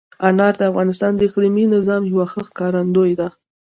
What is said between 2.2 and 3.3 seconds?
ښه ښکارندوی ده.